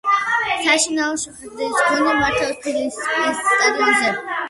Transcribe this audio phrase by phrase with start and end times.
[0.67, 4.15] საშინაო შეხვედრებს გუნდი მართავს ფილიპსის სტადიონზე.